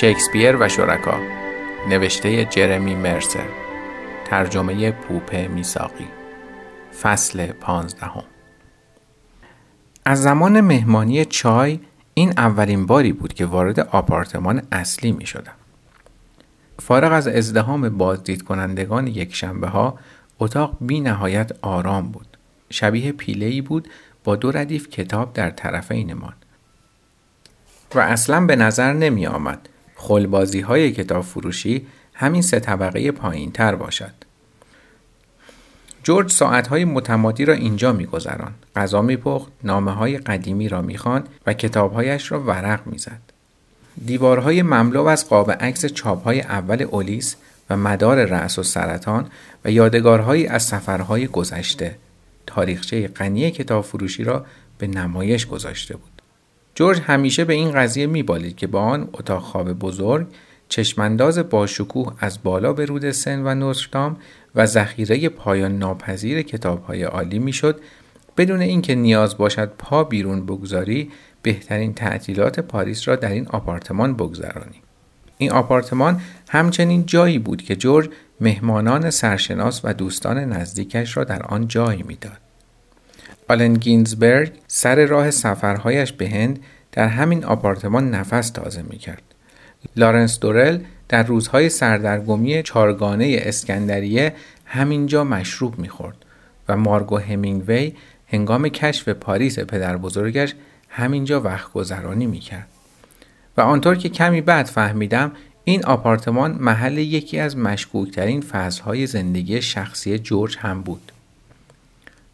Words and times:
شکسپیر 0.00 0.56
و 0.56 0.68
شرکا 0.68 1.20
نوشته 1.88 2.44
جرمی 2.44 2.94
مرسر 2.94 3.46
ترجمه 4.24 4.90
پوپه 4.90 5.48
میساقی 5.48 6.08
فصل 7.02 7.46
پانزدهم 7.46 8.24
از 10.04 10.22
زمان 10.22 10.60
مهمانی 10.60 11.24
چای 11.24 11.80
این 12.14 12.32
اولین 12.36 12.86
باری 12.86 13.12
بود 13.12 13.32
که 13.32 13.46
وارد 13.46 13.80
آپارتمان 13.80 14.62
اصلی 14.72 15.12
می 15.12 15.26
شدم. 15.26 15.52
فارغ 16.78 17.12
از 17.12 17.28
ازدهام 17.28 17.88
بازدید 17.88 18.42
کنندگان 18.42 19.06
یک 19.06 19.34
شنبه 19.34 19.68
ها 19.68 19.98
اتاق 20.38 20.76
بی 20.80 21.00
نهایت 21.00 21.52
آرام 21.62 22.12
بود. 22.12 22.36
شبیه 22.70 23.12
پیله 23.12 23.62
بود 23.62 23.88
با 24.24 24.36
دو 24.36 24.50
ردیف 24.50 24.88
کتاب 24.88 25.32
در 25.32 25.50
طرفینمان. 25.50 26.34
و 27.94 27.98
اصلا 27.98 28.46
به 28.46 28.56
نظر 28.56 28.92
نمی 28.92 29.26
آمد 29.26 29.68
خلبازی 30.00 30.60
های 30.60 30.92
کتاب 30.92 31.22
فروشی 31.22 31.86
همین 32.14 32.42
سه 32.42 32.60
طبقه 32.60 33.12
پایین 33.12 33.52
تر 33.52 33.74
باشد. 33.74 34.12
جورج 36.04 36.30
ساعت 36.30 36.66
های 36.66 36.84
متمادی 36.84 37.44
را 37.44 37.54
اینجا 37.54 37.92
میگذران 37.92 38.52
غذا 38.76 39.02
میپخت 39.02 39.52
نامه 39.64 39.92
های 39.92 40.18
قدیمی 40.18 40.68
را 40.68 40.82
می‌خواند 40.82 41.28
و 41.46 41.52
کتابهایش 41.52 42.32
را 42.32 42.40
ورق 42.40 42.86
می‌زد 42.86 43.20
دیوارهای 44.06 44.62
مملو 44.62 45.04
از 45.04 45.28
قاب 45.28 45.50
عکس 45.50 45.86
چاپهای 45.86 46.40
اول 46.40 46.82
اولیس 46.82 47.36
و 47.70 47.76
مدار 47.76 48.24
رأس 48.24 48.58
و 48.58 48.62
سرطان 48.62 49.26
و 49.64 49.70
یادگارهایی 49.70 50.46
از 50.46 50.62
سفرهای 50.62 51.26
گذشته 51.26 51.96
تاریخچه 52.46 53.08
غنی 53.08 53.50
کتاب 53.50 53.84
فروشی 53.84 54.24
را 54.24 54.46
به 54.78 54.86
نمایش 54.86 55.46
گذاشته 55.46 55.96
بود. 55.96 56.19
جورج 56.80 57.00
همیشه 57.00 57.44
به 57.44 57.54
این 57.54 57.72
قضیه 57.72 58.06
میبالید 58.06 58.56
که 58.56 58.66
با 58.66 58.80
آن 58.80 59.08
اتاق 59.12 59.42
خواب 59.42 59.72
بزرگ 59.72 60.26
چشمانداز 60.68 61.38
باشکوه 61.38 62.14
از 62.18 62.42
بالا 62.42 62.72
به 62.72 62.84
رود 62.84 63.10
سن 63.10 63.42
و 63.46 63.54
نوستردام 63.54 64.16
و 64.54 64.66
ذخیره 64.66 65.28
پایان 65.28 65.78
ناپذیر 65.78 66.42
کتابهای 66.42 67.02
عالی 67.02 67.38
می‌شد. 67.38 67.80
بدون 68.36 68.60
اینکه 68.60 68.94
نیاز 68.94 69.36
باشد 69.36 69.72
پا 69.78 70.04
بیرون 70.04 70.46
بگذاری 70.46 71.10
بهترین 71.42 71.94
تعطیلات 71.94 72.60
پاریس 72.60 73.08
را 73.08 73.16
در 73.16 73.32
این 73.32 73.48
آپارتمان 73.48 74.14
بگذرانی. 74.14 74.82
این 75.38 75.52
آپارتمان 75.52 76.20
همچنین 76.48 77.06
جایی 77.06 77.38
بود 77.38 77.62
که 77.62 77.76
جورج 77.76 78.10
مهمانان 78.40 79.10
سرشناس 79.10 79.80
و 79.84 79.94
دوستان 79.94 80.38
نزدیکش 80.38 81.16
را 81.16 81.24
در 81.24 81.42
آن 81.42 81.68
جای 81.68 82.02
می‌داد. 82.02 82.49
آلن 83.50 83.74
گینزبرگ 83.74 84.52
سر 84.66 85.06
راه 85.06 85.30
سفرهایش 85.30 86.12
به 86.12 86.28
هند 86.28 86.58
در 86.92 87.08
همین 87.08 87.44
آپارتمان 87.44 88.10
نفس 88.10 88.50
تازه 88.50 88.82
می 88.82 88.98
کرد. 88.98 89.22
لارنس 89.96 90.40
دورل 90.40 90.78
در 91.08 91.22
روزهای 91.22 91.68
سردرگمی 91.68 92.62
چارگانه 92.62 93.36
اسکندریه 93.40 94.32
همینجا 94.64 95.24
مشروب 95.24 95.78
می‌خورد 95.78 96.16
و 96.68 96.76
مارگو 96.76 97.18
همینگوی 97.18 97.92
هنگام 98.26 98.68
کشف 98.68 99.08
پاریس 99.08 99.58
پدر 99.58 99.96
بزرگش 99.96 100.54
همینجا 100.88 101.40
وقت 101.40 101.72
گذرانی 101.72 102.26
می‌کرد. 102.26 102.68
و 103.56 103.60
آنطور 103.60 103.94
که 103.94 104.08
کمی 104.08 104.40
بعد 104.40 104.66
فهمیدم 104.66 105.32
این 105.64 105.84
آپارتمان 105.84 106.52
محل 106.60 106.98
یکی 106.98 107.38
از 107.38 107.56
مشکوکترین 107.56 108.40
فضلهای 108.40 109.06
زندگی 109.06 109.62
شخصی 109.62 110.18
جورج 110.18 110.56
هم 110.58 110.82
بود. 110.82 111.12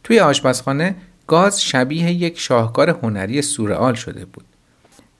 توی 0.06 0.20
آشپزخانه 0.20 0.96
گاز 1.26 1.62
شبیه 1.62 2.10
یک 2.10 2.38
شاهکار 2.38 2.90
هنری 2.90 3.42
سورئال 3.42 3.94
شده 3.94 4.24
بود. 4.24 4.44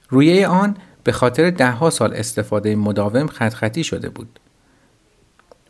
روی 0.08 0.44
آن 0.44 0.76
به 1.04 1.12
خاطر 1.12 1.50
دهها 1.50 1.90
سال 1.90 2.14
استفاده 2.14 2.76
مداوم 2.76 3.26
خطخطی 3.26 3.84
شده 3.84 4.08
بود 4.08 4.40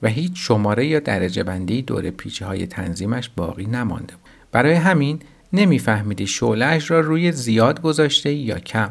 و 0.03 0.09
هیچ 0.09 0.33
شماره 0.35 0.87
یا 0.87 1.01
درجه 1.01 1.43
بندی 1.43 1.83
دور 1.83 2.11
پیچه 2.11 2.47
های 2.47 2.67
تنظیمش 2.67 3.31
باقی 3.37 3.67
نمانده 3.67 4.15
بود. 4.15 4.31
برای 4.53 4.75
همین 4.75 5.21
نمیفهمیدی 5.53 6.27
شعلهاش 6.27 6.91
را 6.91 7.01
روی 7.01 7.33
زیاد 7.33 7.83
گذاشته 7.83 8.33
یا 8.33 8.59
کم 8.59 8.91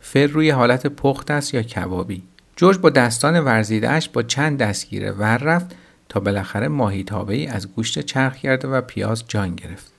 فر 0.00 0.26
روی 0.26 0.50
حالت 0.50 0.86
پخت 0.86 1.30
است 1.30 1.54
یا 1.54 1.62
کبابی 1.62 2.22
جورج 2.56 2.78
با 2.78 2.90
دستان 2.90 3.40
ورزیدهش 3.40 4.08
با 4.08 4.22
چند 4.22 4.58
دستگیره 4.58 5.10
ور 5.10 5.38
رفت 5.38 5.76
تا 6.12 6.20
بالاخره 6.20 6.68
ماهی 6.68 7.04
ای 7.28 7.46
از 7.46 7.68
گوشت 7.68 7.98
چرخ 7.98 8.36
کرده 8.36 8.68
و 8.68 8.80
پیاز 8.80 9.24
جان 9.28 9.54
گرفت 9.54 9.92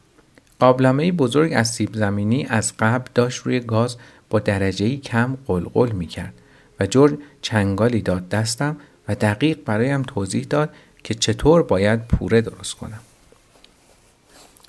قابلمه 0.59 1.11
بزرگ 1.11 1.53
از 1.55 1.69
سیب 1.69 1.95
زمینی 1.95 2.45
از 2.49 2.73
قبل 2.79 3.09
داشت 3.15 3.41
روی 3.41 3.59
گاز 3.59 3.97
با 4.29 4.39
درجه 4.39 4.97
کم 4.97 5.37
قلقل 5.47 5.91
می 5.91 6.07
کرد 6.07 6.33
و 6.79 6.85
جورج 6.85 7.13
چنگالی 7.41 8.01
داد 8.01 8.29
دستم 8.29 8.77
و 9.07 9.15
دقیق 9.15 9.57
برایم 9.65 10.01
توضیح 10.01 10.45
داد 10.49 10.69
که 11.03 11.13
چطور 11.13 11.63
باید 11.63 12.07
پوره 12.07 12.41
درست 12.41 12.73
کنم. 12.73 12.99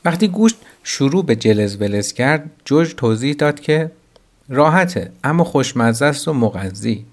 وقتی 0.04 0.28
گوشت 0.28 0.56
شروع 0.82 1.24
به 1.24 1.36
جلز 1.36 1.76
ولز 1.80 2.12
کرد 2.12 2.50
جورج 2.64 2.94
توضیح 2.94 3.34
داد 3.34 3.60
که 3.60 3.90
راحته 4.48 5.12
اما 5.24 5.44
خوشمزه 5.44 6.04
است 6.04 6.28
و 6.28 6.32
مغذی 6.32 7.06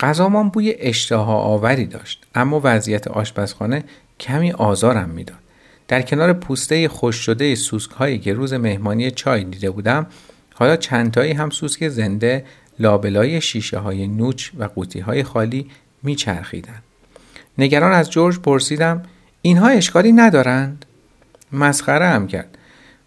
غذامان 0.00 0.48
بوی 0.48 0.74
اشتها 0.78 1.34
آوری 1.34 1.86
داشت 1.86 2.24
اما 2.34 2.60
وضعیت 2.64 3.08
آشپزخانه 3.08 3.84
کمی 4.20 4.52
آزارم 4.52 5.08
می‌داد 5.08 5.38
در 5.88 6.02
کنار 6.02 6.32
پوسته 6.32 6.88
خوش 6.88 7.16
شده 7.16 7.54
سوسک 7.54 7.90
هایی 7.90 8.18
که 8.18 8.34
روز 8.34 8.52
مهمانی 8.52 9.10
چای 9.10 9.44
دیده 9.44 9.70
بودم 9.70 10.06
حالا 10.54 10.76
چندتایی 10.76 11.32
هم 11.32 11.50
سوسک 11.50 11.88
زنده 11.88 12.44
لابلای 12.78 13.40
شیشه 13.40 13.78
های 13.78 14.06
نوچ 14.06 14.50
و 14.58 14.64
قوطی 14.64 15.00
های 15.00 15.22
خالی 15.22 15.70
میچرخیدند. 16.02 16.82
نگران 17.58 17.92
از 17.92 18.10
جورج 18.10 18.38
پرسیدم 18.38 19.02
اینها 19.42 19.68
اشکالی 19.68 20.12
ندارند؟ 20.12 20.86
مسخره 21.52 22.06
هم 22.06 22.26
کرد. 22.26 22.58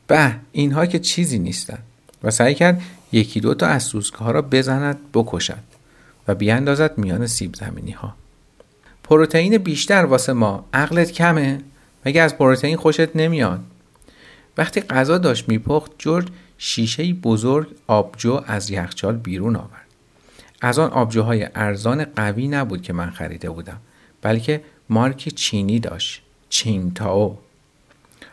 به 0.08 0.36
اینها 0.52 0.86
که 0.86 1.00
چیزی 1.00 1.40
نیستند 1.40 1.84
و 2.24 2.32
سعی 2.32 2.56
کرد 2.56 2.82
یکی 3.12 3.40
دو 3.40 3.54
تا 3.54 3.68
از 3.68 3.84
سوسک 3.84 4.14
ها 4.14 4.32
را 4.32 4.42
بزند 4.42 4.98
بکشد 5.14 5.77
و 6.28 6.36
بیاندازد 6.36 6.98
میان 6.98 7.28
سیب 7.28 7.56
زمینی 7.56 7.92
ها. 7.92 8.16
پروتئین 9.04 9.58
بیشتر 9.58 10.06
واسه 10.06 10.34
ما 10.34 10.66
عقلت 10.74 11.12
کمه 11.12 11.62
مگه 12.06 12.22
از 12.22 12.38
پروتئین 12.38 12.78
خوشت 12.78 13.16
نمیاد 13.16 13.60
وقتی 14.58 14.82
غذا 14.82 15.18
داشت 15.18 15.50
میپخت 15.50 15.92
جورج 15.98 16.28
شیشه 16.58 17.14
بزرگ 17.14 17.68
آبجو 17.88 18.42
از 18.48 18.70
یخچال 18.70 19.16
بیرون 19.18 19.56
آورد. 19.56 19.88
از 20.62 20.80
آن 20.80 20.90
آبجوهای 20.90 21.48
ارزان 21.56 22.04
قوی 22.04 22.48
نبود 22.48 22.82
که 22.82 22.94
من 22.94 23.10
خریده 23.10 23.50
بودم 23.50 23.78
بلکه 24.22 24.64
مارک 24.90 25.30
چینی 25.30 25.80
داشت 25.80 26.22
چینتاو 26.50 27.38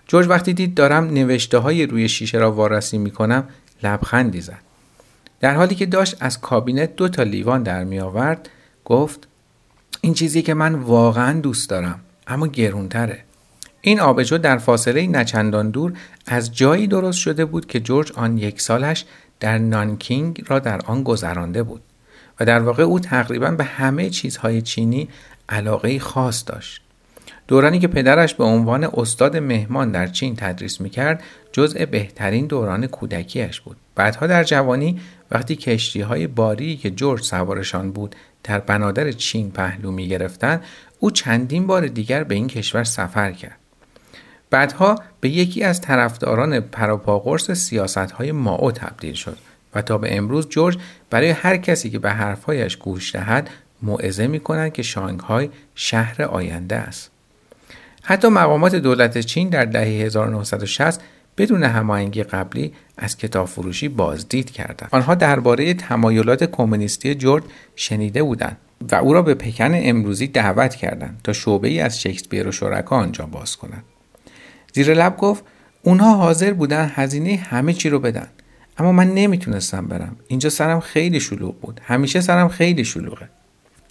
جورج 0.08 0.26
وقتی 0.28 0.52
دید 0.52 0.74
دارم 0.74 1.04
نوشته 1.04 1.58
های 1.58 1.86
روی 1.86 2.08
شیشه 2.08 2.38
را 2.38 2.52
وارسی 2.52 2.98
می 2.98 3.10
کنم 3.10 3.48
لبخندی 3.82 4.40
زد 4.40 4.62
در 5.44 5.54
حالی 5.54 5.74
که 5.74 5.86
داشت 5.86 6.16
از 6.20 6.40
کابینت 6.40 6.96
دو 6.96 7.08
تا 7.08 7.22
لیوان 7.22 7.62
در 7.62 7.84
می 7.84 8.00
آورد 8.00 8.48
گفت 8.84 9.28
این 10.00 10.14
چیزی 10.14 10.42
که 10.42 10.54
من 10.54 10.74
واقعا 10.74 11.40
دوست 11.40 11.70
دارم 11.70 12.00
اما 12.26 12.46
گرونتره 12.46 13.18
این 13.80 14.00
آبجو 14.00 14.38
در 14.38 14.58
فاصله 14.58 15.06
نچندان 15.06 15.70
دور 15.70 15.92
از 16.26 16.56
جایی 16.56 16.86
درست 16.86 17.18
شده 17.18 17.44
بود 17.44 17.66
که 17.66 17.80
جورج 17.80 18.12
آن 18.12 18.38
یک 18.38 18.60
سالش 18.60 19.04
در 19.40 19.58
نانکینگ 19.58 20.44
را 20.46 20.58
در 20.58 20.80
آن 20.86 21.02
گذرانده 21.02 21.62
بود 21.62 21.82
و 22.40 22.44
در 22.44 22.60
واقع 22.60 22.82
او 22.82 23.00
تقریبا 23.00 23.50
به 23.50 23.64
همه 23.64 24.10
چیزهای 24.10 24.62
چینی 24.62 25.08
علاقه 25.48 25.98
خاص 25.98 26.44
داشت. 26.46 26.82
دورانی 27.48 27.78
که 27.78 27.88
پدرش 27.88 28.34
به 28.34 28.44
عنوان 28.44 28.84
استاد 28.84 29.36
مهمان 29.36 29.90
در 29.90 30.06
چین 30.06 30.36
تدریس 30.36 30.80
می‌کرد 30.80 31.22
جزء 31.52 31.86
بهترین 31.86 32.46
دوران 32.46 32.86
کودکیش 32.86 33.60
بود. 33.60 33.76
بعدها 33.94 34.26
در 34.26 34.44
جوانی 34.44 35.00
وقتی 35.30 35.56
کشتی 35.56 36.00
های 36.00 36.26
باری 36.26 36.76
که 36.76 36.90
جورج 36.90 37.22
سوارشان 37.22 37.92
بود 37.92 38.16
در 38.44 38.58
بنادر 38.58 39.12
چین 39.12 39.50
پهلو 39.50 39.90
می 39.90 40.08
گرفتن 40.08 40.60
او 40.98 41.10
چندین 41.10 41.66
بار 41.66 41.86
دیگر 41.86 42.24
به 42.24 42.34
این 42.34 42.46
کشور 42.46 42.84
سفر 42.84 43.32
کرد. 43.32 43.56
بعدها 44.50 44.98
به 45.20 45.28
یکی 45.28 45.64
از 45.64 45.80
طرفداران 45.80 46.60
پروپاقرس 46.60 47.50
سیاست 47.50 47.96
های 47.96 48.32
ماو 48.32 48.72
تبدیل 48.72 49.14
شد 49.14 49.38
و 49.74 49.82
تا 49.82 49.98
به 49.98 50.16
امروز 50.16 50.48
جورج 50.48 50.78
برای 51.10 51.30
هر 51.30 51.56
کسی 51.56 51.90
که 51.90 51.98
به 51.98 52.10
حرفهایش 52.10 52.76
گوش 52.76 53.14
دهد 53.14 53.50
موعظه 53.82 54.26
می 54.26 54.40
کند 54.40 54.72
که 54.72 54.82
شانگهای 54.82 55.50
شهر 55.74 56.22
آینده 56.22 56.76
است. 56.76 57.10
حتی 58.02 58.28
مقامات 58.28 58.74
دولت 58.74 59.18
چین 59.18 59.48
در 59.48 59.64
دهه 59.64 59.84
1960 59.84 61.00
بدون 61.38 61.64
هماهنگی 61.64 62.22
قبلی 62.22 62.72
از 62.96 63.16
کتاب 63.16 63.46
فروشی 63.46 63.88
بازدید 63.88 64.50
کردند. 64.50 64.88
آنها 64.92 65.14
درباره 65.14 65.74
تمایلات 65.74 66.44
کمونیستی 66.44 67.14
جورج 67.14 67.44
شنیده 67.76 68.22
بودند 68.22 68.56
و 68.92 68.94
او 68.94 69.12
را 69.12 69.22
به 69.22 69.34
پکن 69.34 69.70
امروزی 69.74 70.26
دعوت 70.26 70.74
کردند 70.74 71.20
تا 71.24 71.32
شعبه 71.32 71.68
ای 71.68 71.80
از 71.80 72.00
شکسپیر 72.00 72.48
و 72.48 72.52
شرکا 72.52 72.96
آنجا 72.96 73.26
باز 73.26 73.56
کنند. 73.56 73.84
زیر 74.72 74.94
لب 74.94 75.16
گفت 75.16 75.44
اونها 75.82 76.16
حاضر 76.16 76.52
بودن 76.52 76.90
هزینه 76.94 77.36
همه 77.36 77.72
چی 77.72 77.88
رو 77.88 77.98
بدن 77.98 78.28
اما 78.78 78.92
من 78.92 79.14
نمی‌تونستم 79.14 79.86
برم. 79.86 80.16
اینجا 80.28 80.50
سرم 80.50 80.80
خیلی 80.80 81.20
شلوغ 81.20 81.60
بود. 81.60 81.80
همیشه 81.84 82.20
سرم 82.20 82.48
خیلی 82.48 82.84
شلوغه. 82.84 83.28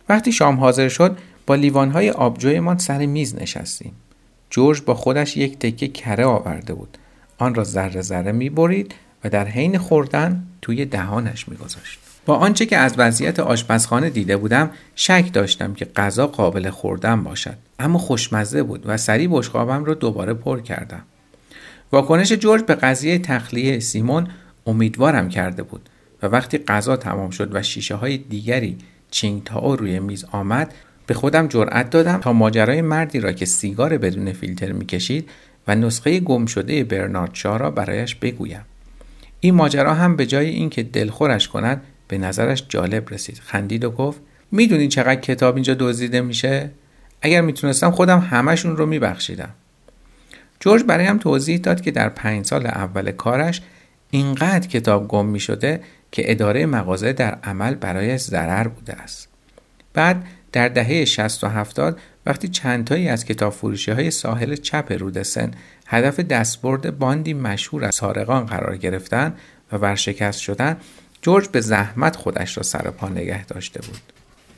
وقتی 0.10 0.32
شام 0.32 0.60
حاضر 0.60 0.90
شد 0.90 1.18
با 1.48 1.56
لیوانهای 1.56 2.10
آبجویمان 2.10 2.78
سر 2.78 3.06
میز 3.06 3.36
نشستیم. 3.36 3.94
جورج 4.50 4.82
با 4.82 4.94
خودش 4.94 5.38
یک 5.38 5.60
تکه 5.60 5.88
کره 5.88 6.26
آورده 6.26 6.74
بود. 6.74 6.98
آن 7.44 7.56
را 7.56 7.64
ذره 7.64 8.02
ذره 8.02 8.32
می‌برید 8.32 8.96
و 9.24 9.30
در 9.30 9.48
حین 9.48 9.78
خوردن 9.78 10.44
توی 10.62 10.86
دهانش 10.86 11.50
میگذاشت. 11.50 12.00
با 12.26 12.36
آنچه 12.36 12.66
که 12.66 12.78
از 12.78 12.96
وضعیت 12.98 13.40
آشپزخانه 13.40 14.10
دیده 14.10 14.38
بودم 14.38 14.70
شک 14.96 15.34
داشتم 15.34 15.74
که 15.74 15.86
غذا 15.86 16.28
قابل 16.28 16.70
خوردن 16.70 17.24
باشد. 17.24 17.58
اما 17.80 18.00
خوشمزه 18.00 18.64
بود 18.64 18.84
و 18.86 18.98
سریع 18.98 19.30
بشقابم 19.32 19.86
را 19.86 19.94
دوباره 19.94 20.34
پر 20.34 20.60
کردم. 20.60 21.02
واکنش 21.92 22.32
جورج 22.32 22.64
به 22.64 22.76
قضیه 22.76 23.20
تخلیه 23.20 23.80
سیمون 23.80 24.28
امیدوارم 24.68 25.30
کرده 25.30 25.64
بود 25.64 25.90
و 26.24 26.28
وقتی 26.28 26.58
غذا 26.58 26.98
تمام 26.98 27.30
شد 27.30 27.56
و 27.56 27.64
شیشه 27.64 27.96
های 27.96 28.18
دیگری 28.18 28.78
چینگتاو 29.12 29.76
روی 29.76 30.00
میز 30.00 30.26
آمد 30.32 30.74
به 31.08 31.14
خودم 31.14 31.48
جرأت 31.48 31.90
دادم 31.90 32.18
تا 32.18 32.34
ماجرای 32.34 32.82
مردی 32.82 33.20
را 33.20 33.32
که 33.32 33.46
سیگار 33.46 33.98
بدون 33.98 34.34
فیلتر 34.34 34.72
می‌کشید 34.72 35.30
و 35.68 35.76
نسخه 35.76 36.20
گم 36.20 36.46
شده 36.46 36.84
برنارد 36.84 37.30
شا 37.34 37.58
را 37.58 37.72
برایش 37.72 38.16
بگویم. 38.16 38.66
این 39.40 39.54
ماجرا 39.54 39.94
هم 39.94 40.16
به 40.16 40.26
جای 40.26 40.50
اینکه 40.50 40.84
دلخورش 40.84 41.48
کند 41.48 41.82
به 42.08 42.18
نظرش 42.18 42.64
جالب 42.70 43.14
رسید. 43.14 43.42
خندید 43.46 43.84
و 43.84 43.92
گفت 43.92 44.22
می‌دونی 44.52 44.88
چقدر 44.88 45.22
کتاب 45.22 45.56
اینجا 45.56 45.76
دزدیده 45.80 46.22
میشه؟ 46.22 46.72
اگر 47.22 47.42
می‌تونستم 47.42 47.92
خودم 47.92 48.20
همشون 48.20 48.78
رو 48.78 48.86
میبخشیدم. 48.86 49.50
جورج 50.60 50.84
برایم 50.84 51.18
توضیح 51.18 51.58
داد 51.58 51.82
که 51.82 51.92
در 51.92 52.10
پنج 52.10 52.46
سال 52.46 52.68
اول 52.68 53.12
کارش 53.12 53.62
اینقدر 54.12 54.68
کتاب 54.68 55.08
گم 55.08 55.26
می 55.26 55.40
شده 55.40 55.82
که 56.12 56.32
اداره 56.32 56.66
مغازه 56.66 57.14
در 57.14 57.38
عمل 57.44 57.76
برایش 57.76 58.22
ضرر 58.22 58.68
بوده 58.68 58.94
است. 58.94 59.28
بعد 59.94 60.24
در 60.52 60.68
دهه 60.68 61.06
60 61.06 61.44
و 61.44 61.48
70 61.48 62.00
وقتی 62.26 62.48
چندتایی 62.48 63.10
از 63.10 63.26
کتاب 63.26 63.54
فروشی 63.54 63.92
های 63.92 64.12
ساحل 64.12 64.56
چپ 64.56 64.92
رودسن 65.00 65.52
هدف 65.88 66.20
دستبرد 66.20 66.98
باندی 67.00 67.34
مشهور 67.34 67.86
از 67.86 67.96
سارقان 67.96 68.46
قرار 68.46 68.78
گرفتن 68.78 69.34
و 69.72 69.78
ورشکست 69.78 70.40
شدن 70.40 70.78
جورج 71.22 71.48
به 71.48 71.62
زحمت 71.62 72.16
خودش 72.16 72.58
را 72.58 72.64
سر 72.64 72.90
پا 72.90 73.10
نگه 73.10 73.46
داشته 73.46 73.82
بود. 73.82 74.02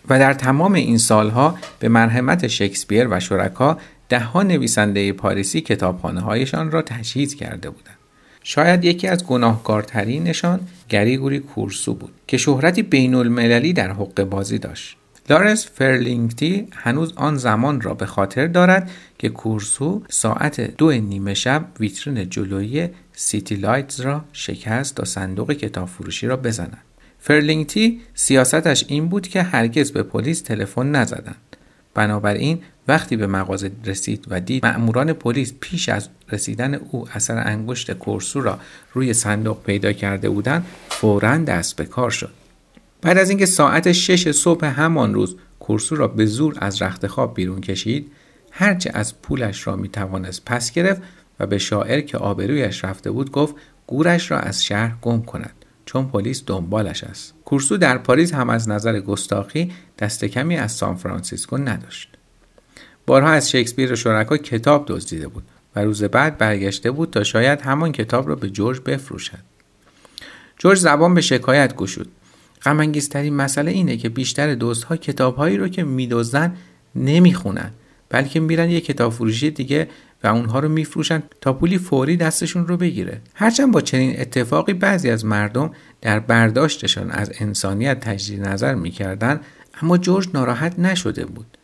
و 0.09 0.19
در 0.19 0.33
تمام 0.33 0.73
این 0.73 0.97
سالها 0.97 1.57
به 1.79 1.89
مرحمت 1.89 2.47
شکسپیر 2.47 3.07
و 3.09 3.19
شرکا 3.19 3.77
دهها 4.09 4.43
نویسنده 4.43 5.13
پاریسی 5.13 5.61
کتابخانه 5.61 6.21
هایشان 6.21 6.71
را 6.71 6.81
تجهیز 6.81 7.35
کرده 7.35 7.69
بودند. 7.69 7.97
شاید 8.43 8.85
یکی 8.85 9.07
از 9.07 9.25
گناهکارترینشان 9.25 10.59
گریگوری 10.89 11.39
کورسو 11.39 11.93
بود 11.93 12.13
که 12.27 12.37
شهرتی 12.37 12.83
بین 12.83 13.15
المللی 13.15 13.73
در 13.73 13.91
حقه 13.91 14.23
بازی 14.23 14.57
داشت. 14.57 14.97
لارنس 15.29 15.67
فرلینگتی 15.73 16.67
هنوز 16.73 17.13
آن 17.15 17.37
زمان 17.37 17.81
را 17.81 17.93
به 17.93 18.05
خاطر 18.05 18.47
دارد 18.47 18.91
که 19.17 19.29
کورسو 19.29 20.03
ساعت 20.09 20.61
دو 20.61 20.91
نیمه 20.91 21.33
شب 21.33 21.65
ویترین 21.79 22.29
جلویی 22.29 22.89
سیتی 23.13 23.55
لایتز 23.55 23.99
را 23.99 24.25
شکست 24.33 24.95
تا 24.95 25.05
صندوق 25.05 25.51
کتاب 25.51 25.87
فروشی 25.87 26.27
را 26.27 26.37
بزنند. 26.37 26.83
فرلینگتی 27.19 28.01
سیاستش 28.13 28.85
این 28.87 29.07
بود 29.09 29.27
که 29.27 29.41
هرگز 29.43 29.91
به 29.91 30.03
پلیس 30.03 30.41
تلفن 30.41 30.91
نزدند. 30.91 31.55
بنابراین 31.93 32.61
وقتی 32.87 33.15
به 33.15 33.27
مغازه 33.27 33.71
رسید 33.85 34.25
و 34.27 34.39
دید 34.39 34.65
مأموران 34.65 35.13
پلیس 35.13 35.53
پیش 35.59 35.89
از 35.89 36.09
رسیدن 36.31 36.73
او 36.73 37.07
اثر 37.13 37.47
انگشت 37.47 37.91
کورسو 37.91 38.41
را 38.41 38.59
روی 38.93 39.13
صندوق 39.13 39.63
پیدا 39.63 39.93
کرده 39.93 40.29
بودند 40.29 40.65
فورا 40.89 41.37
دست 41.37 41.75
به 41.75 41.85
کار 41.85 42.09
شد 42.09 42.44
بعد 43.05 43.17
از 43.17 43.29
اینکه 43.29 43.45
ساعت 43.45 43.91
شش 43.91 44.31
صبح 44.31 44.65
همان 44.65 45.13
روز 45.13 45.35
کورسو 45.59 45.95
را 45.95 46.07
به 46.07 46.25
زور 46.25 46.55
از 46.57 46.81
رخت 46.81 47.07
خواب 47.07 47.35
بیرون 47.35 47.61
کشید 47.61 48.11
هرچه 48.51 48.91
از 48.93 49.21
پولش 49.21 49.67
را 49.67 49.75
می 49.75 49.89
توانست 49.89 50.45
پس 50.45 50.71
گرفت 50.71 51.01
و 51.39 51.45
به 51.45 51.57
شاعر 51.57 52.01
که 52.01 52.17
آبرویش 52.17 52.83
رفته 52.83 53.11
بود 53.11 53.31
گفت 53.31 53.55
گورش 53.87 54.31
را 54.31 54.39
از 54.39 54.63
شهر 54.63 54.95
گم 55.01 55.21
کند 55.21 55.53
چون 55.85 56.07
پلیس 56.07 56.43
دنبالش 56.45 57.03
است. 57.03 57.33
کورسو 57.45 57.77
در 57.77 57.97
پاریس 57.97 58.33
هم 58.33 58.49
از 58.49 58.69
نظر 58.69 58.99
گستاخی 58.99 59.71
دست 59.99 60.25
کمی 60.25 60.57
از 60.57 60.71
سان 60.71 60.95
فرانسیسکو 60.95 61.57
نداشت. 61.57 62.09
بارها 63.05 63.29
از 63.29 63.51
شکسپیر 63.51 63.91
و 63.91 63.95
شرکا 63.95 64.37
کتاب 64.37 64.85
دزدیده 64.87 65.27
بود 65.27 65.43
و 65.75 65.79
روز 65.79 66.03
بعد 66.03 66.37
برگشته 66.37 66.91
بود 66.91 67.09
تا 67.09 67.23
شاید 67.23 67.61
همان 67.61 67.91
کتاب 67.91 68.27
را 68.27 68.35
به 68.35 68.49
جورج 68.49 68.79
بفروشد. 68.85 69.39
جورج 70.59 70.79
زبان 70.79 71.13
به 71.13 71.21
شکایت 71.21 71.75
گشود. 71.75 72.11
غمانگیزترین 72.65 73.35
مسئله 73.35 73.71
اینه 73.71 73.97
که 73.97 74.09
بیشتر 74.09 74.55
دزدها 74.59 74.97
کتابهایی 74.97 75.57
رو 75.57 75.67
که 75.67 75.83
میدزدن 75.83 76.55
نمی‌خونن 76.95 77.71
بلکه 78.09 78.39
میرن 78.39 78.69
یه 78.69 78.81
کتاب 78.81 79.11
فروشی 79.11 79.51
دیگه 79.51 79.87
و 80.23 80.27
اونها 80.27 80.59
رو 80.59 80.69
میفروشن 80.69 81.23
تا 81.41 81.53
پولی 81.53 81.77
فوری 81.77 82.17
دستشون 82.17 82.67
رو 82.67 82.77
بگیره. 82.77 83.21
هرچند 83.33 83.71
با 83.71 83.81
چنین 83.81 84.19
اتفاقی 84.19 84.73
بعضی 84.73 85.09
از 85.09 85.25
مردم 85.25 85.71
در 86.01 86.19
برداشتشان 86.19 87.11
از 87.11 87.31
انسانیت 87.39 87.99
تجدید 87.99 88.47
نظر 88.47 88.75
می‌کردن 88.75 89.39
اما 89.81 89.97
جورج 89.97 90.27
ناراحت 90.33 90.79
نشده 90.79 91.25
بود. 91.25 91.57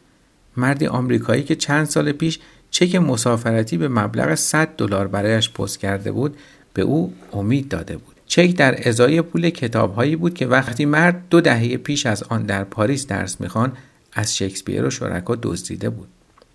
مردی 0.57 0.88
آمریکایی 0.88 1.44
که 1.44 1.56
چند 1.56 1.86
سال 1.86 2.12
پیش 2.12 2.39
چک 2.71 2.95
مسافرتی 2.95 3.77
به 3.77 3.88
مبلغ 3.88 4.36
100 4.36 4.68
دلار 4.68 5.07
برایش 5.07 5.50
پست 5.50 5.80
کرده 5.80 6.12
بود 6.12 6.38
به 6.74 6.81
او 6.81 7.13
امید 7.33 7.68
داده 7.68 7.97
بود. 7.97 8.11
چک 8.31 8.56
در 8.56 8.88
ازای 8.88 9.22
پول 9.22 9.50
کتابهایی 9.50 10.16
بود 10.16 10.33
که 10.33 10.48
وقتی 10.48 10.86
مرد 10.86 11.22
دو 11.30 11.42
دهه 11.42 11.78
پیش 11.78 12.06
از 12.06 12.24
آن 12.24 12.44
در 12.44 12.63
پاریس 12.63 13.07
درس 13.07 13.42
می‌خوان 13.42 13.72
از 14.13 14.38
شکسپیر 14.38 14.86
و 14.86 14.89
شرکا 14.89 15.38
دزدیده 15.42 15.89
بود. 15.89 16.07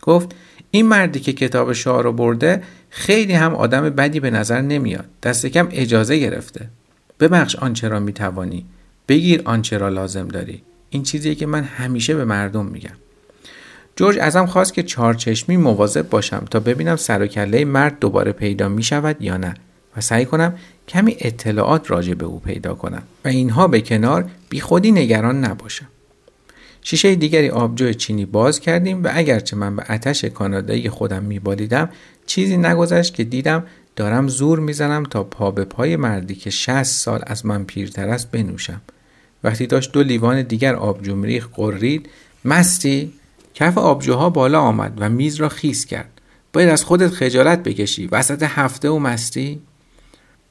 گفت 0.02 0.34
این 0.70 0.86
مردی 0.86 1.20
که 1.20 1.32
کتاب 1.32 1.72
شاه 1.72 2.02
رو 2.02 2.12
برده 2.12 2.62
خیلی 2.90 3.32
هم 3.32 3.54
آدم 3.54 3.90
بدی 3.90 4.20
به 4.20 4.30
نظر 4.30 4.60
نمیاد. 4.60 5.04
دست 5.22 5.46
کم 5.46 5.68
اجازه 5.72 6.18
گرفته. 6.18 6.68
ببخش 7.20 7.56
آنچه 7.56 7.88
را 7.88 8.00
می‌توانی. 8.00 8.66
بگیر 9.08 9.42
آنچه 9.44 9.78
را 9.78 9.88
لازم 9.88 10.28
داری. 10.28 10.62
این 10.90 11.02
چیزیه 11.02 11.34
که 11.34 11.46
من 11.46 11.64
همیشه 11.64 12.14
به 12.14 12.24
مردم 12.24 12.66
میگم. 12.66 12.96
جورج 13.96 14.18
ازم 14.20 14.46
خواست 14.46 14.74
که 14.74 14.82
چارچشمی 14.82 15.56
مواظب 15.56 16.08
باشم 16.08 16.44
تا 16.50 16.60
ببینم 16.60 16.96
سر 16.96 17.22
و 17.22 17.26
کله 17.26 17.64
مرد 17.64 17.98
دوباره 17.98 18.32
پیدا 18.32 18.68
می 18.68 18.82
شود 18.82 19.22
یا 19.22 19.36
نه. 19.36 19.54
و 19.96 20.00
سعی 20.00 20.24
کنم 20.24 20.54
کمی 20.88 21.16
اطلاعات 21.20 21.90
راجع 21.90 22.14
به 22.14 22.24
او 22.24 22.40
پیدا 22.40 22.74
کنم 22.74 23.02
و 23.24 23.28
اینها 23.28 23.68
به 23.68 23.80
کنار 23.80 24.30
بی 24.48 24.60
خودی 24.60 24.92
نگران 24.92 25.44
نباشم. 25.44 25.88
شیشه 26.82 27.14
دیگری 27.14 27.48
آبجو 27.48 27.92
چینی 27.92 28.26
باز 28.26 28.60
کردیم 28.60 29.04
و 29.04 29.08
اگرچه 29.14 29.56
من 29.56 29.76
به 29.76 29.84
آتش 29.88 30.24
کانادایی 30.24 30.88
خودم 30.88 31.22
میبالیدم 31.22 31.88
چیزی 32.26 32.56
نگذشت 32.56 33.14
که 33.14 33.24
دیدم 33.24 33.64
دارم 33.96 34.28
زور 34.28 34.60
می‌زنم 34.60 35.02
تا 35.02 35.24
پا 35.24 35.50
به 35.50 35.64
پای 35.64 35.96
مردی 35.96 36.34
که 36.34 36.50
60 36.50 36.82
سال 36.82 37.22
از 37.26 37.46
من 37.46 37.64
پیرتر 37.64 38.08
است 38.08 38.30
بنوشم. 38.30 38.80
وقتی 39.44 39.66
داشت 39.66 39.92
دو 39.92 40.02
لیوان 40.02 40.42
دیگر 40.42 40.74
آبجو 40.74 41.16
مریخ 41.16 41.48
قرید 41.54 42.08
مستی 42.44 43.12
کف 43.54 43.78
آبجوها 43.78 44.30
بالا 44.30 44.60
آمد 44.60 44.92
و 44.96 45.08
میز 45.08 45.36
را 45.36 45.48
خیس 45.48 45.86
کرد. 45.86 46.20
باید 46.52 46.68
از 46.68 46.84
خودت 46.84 47.10
خجالت 47.10 47.62
بکشی. 47.62 48.06
وسط 48.12 48.42
هفته 48.42 48.90
و 48.90 48.98
مستی؟ 48.98 49.60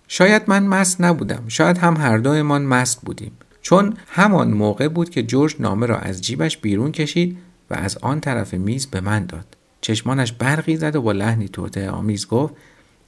شاید 0.08 0.44
من 0.48 0.64
مست 0.64 1.02
نبودم. 1.02 1.44
شاید 1.48 1.78
هم 1.78 1.98
هر 1.98 2.18
دومان 2.18 2.64
مست 2.64 3.02
بودیم. 3.02 3.32
چون 3.62 3.94
همان 4.08 4.52
موقع 4.52 4.88
بود 4.88 5.10
که 5.10 5.24
جورج 5.24 5.56
نامه 5.60 5.86
را 5.86 5.98
از 5.98 6.22
جیبش 6.22 6.58
بیرون 6.58 6.92
کشید 6.92 7.38
و 7.70 7.74
از 7.74 7.98
آن 7.98 8.20
طرف 8.20 8.54
میز 8.54 8.88
به 8.88 9.02
من 9.02 9.26
داد. 9.26 9.46
چشمانش 9.82 10.32
برقی 10.32 10.78
زد 10.78 10.96
و 10.96 11.02
با 11.02 11.12
لحنی 11.12 11.48
توته 11.48 11.90
آمیز 11.90 12.28
گفت 12.28 12.54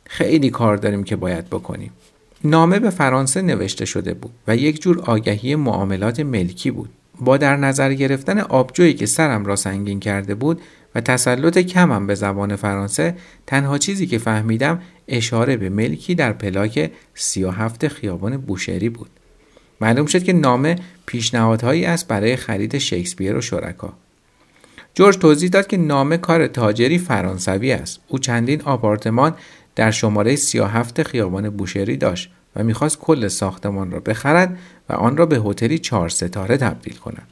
خیلی 0.06 0.50
کار 0.50 0.78
داریم 0.78 1.04
که 1.04 1.16
باید 1.16 1.50
بکنیم. 1.50 1.92
نامه 2.44 2.80
به 2.80 2.90
فرانسه 2.90 3.42
نوشته 3.42 3.86
شده 3.86 4.14
بود 4.14 4.32
و 4.48 4.56
یک 4.56 4.82
جور 4.82 5.00
آگهی 5.00 5.56
معاملات 5.56 6.20
ملکی 6.20 6.72
بود. 6.72 6.90
با 7.20 7.38
در 7.38 7.56
نظر 7.56 7.94
گرفتن 7.94 8.40
آبجویی 8.40 8.94
که 8.94 9.06
سرم 9.06 9.46
را 9.46 9.56
سنگین 9.56 10.00
کرده 10.00 10.36
بود 10.36 10.62
و 10.96 11.02
تسلط 11.02 11.58
کمم 11.58 12.08
به 12.08 12.16
زبان 12.16 12.56
فرانسه 12.56 13.16
تنها 13.48 13.78
چیزی 13.78 14.08
که 14.08 14.18
فهمیدم 14.18 14.82
اشاره 15.08 15.58
به 15.58 15.70
ملکی 15.70 16.16
در 16.16 16.34
پلاک 16.34 16.92
37 17.16 17.88
خیابان 17.88 18.38
بوشهری 18.38 18.90
بود. 18.90 19.10
معلوم 19.82 20.06
شد 20.06 20.24
که 20.24 20.34
نامه 20.34 20.76
پیشنهادهایی 21.06 21.86
است 21.86 22.08
برای 22.08 22.36
خرید 22.36 22.78
شکسپیر 22.78 23.36
و 23.36 23.42
شرکا. 23.42 23.94
جورج 24.94 25.18
توضیح 25.18 25.50
داد 25.50 25.68
که 25.68 25.78
نامه 25.78 26.18
کار 26.18 26.48
تاجری 26.48 26.98
فرانسوی 26.98 27.72
است. 27.72 28.00
او 28.08 28.20
چندین 28.20 28.62
آپارتمان 28.62 29.36
در 29.76 29.92
شماره 29.92 30.36
37 30.36 31.04
خیابان 31.04 31.50
بوشهری 31.50 31.98
داشت. 31.98 32.32
و 32.58 32.64
می‌خواست 32.64 33.00
کل 33.00 33.28
ساختمان 33.28 33.92
را 33.92 34.00
بخرد 34.00 34.58
و 34.90 34.94
آن 34.94 35.18
را 35.18 35.26
به 35.26 35.42
هتلی 35.46 35.80
چهار 35.80 36.10
ستاره 36.10 36.58
تبدیل 36.58 36.96
کند 36.96 37.28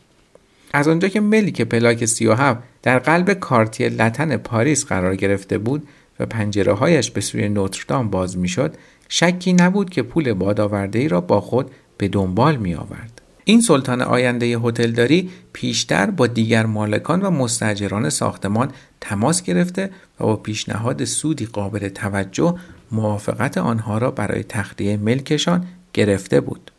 از 0.73 0.87
آنجا 0.87 1.07
که 1.07 1.21
ملیک 1.21 1.61
پلاک 1.61 2.05
37 2.05 2.59
در 2.83 2.99
قلب 2.99 3.33
کارتی 3.33 3.89
لتن 3.89 4.37
پاریس 4.37 4.85
قرار 4.85 5.15
گرفته 5.15 5.57
بود 5.57 5.87
و 6.19 6.25
پنجره 6.25 6.73
هایش 6.73 7.11
به 7.11 7.21
سوی 7.21 7.49
نوتردام 7.49 8.09
باز 8.09 8.37
می‌شد 8.37 8.75
شکی 9.09 9.53
نبود 9.53 9.89
که 9.89 10.01
پول 10.01 10.33
بادآورده 10.33 10.99
ای 10.99 11.07
را 11.07 11.21
با 11.21 11.41
خود 11.41 11.71
به 11.97 12.07
دنبال 12.07 12.55
می 12.55 12.75
آورد. 12.75 13.21
این 13.47 13.61
سلطان 13.61 14.01
آینده 14.01 14.45
هتلداری 14.45 15.29
پیشتر 15.53 16.05
با 16.05 16.27
دیگر 16.27 16.65
مالکان 16.65 17.21
و 17.21 17.29
مستجران 17.29 18.09
ساختمان 18.09 18.71
تماس 19.01 19.43
گرفته 19.43 19.89
و 20.19 20.23
با 20.23 20.35
پیشنهاد 20.35 21.05
سودی 21.05 21.45
قابل 21.45 21.89
توجه 21.89 22.55
موافقت 22.91 23.57
آنها 23.57 23.97
را 23.97 24.11
برای 24.11 24.43
تخلیه 24.43 24.97
ملکشان 24.97 25.67
گرفته 25.93 26.41
بود. 26.41 26.71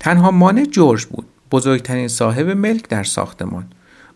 تنها 0.00 0.30
مانع 0.30 0.64
جورج 0.64 1.04
بود 1.04 1.26
بزرگترین 1.50 2.08
صاحب 2.08 2.46
ملک 2.46 2.88
در 2.88 3.04
ساختمان 3.04 3.66